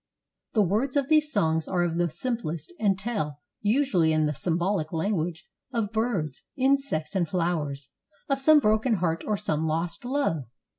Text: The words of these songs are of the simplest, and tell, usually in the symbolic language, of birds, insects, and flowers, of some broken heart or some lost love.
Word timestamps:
The 0.53 0.63
words 0.63 0.95
of 0.97 1.09
these 1.09 1.31
songs 1.31 1.67
are 1.67 1.83
of 1.83 1.97
the 1.99 2.09
simplest, 2.09 2.73
and 2.79 2.97
tell, 2.97 3.37
usually 3.61 4.11
in 4.11 4.25
the 4.25 4.33
symbolic 4.33 4.91
language, 4.91 5.45
of 5.71 5.91
birds, 5.93 6.41
insects, 6.57 7.13
and 7.15 7.29
flowers, 7.29 7.91
of 8.27 8.41
some 8.41 8.57
broken 8.57 8.95
heart 8.95 9.23
or 9.27 9.37
some 9.37 9.67
lost 9.67 10.03
love. 10.03 10.45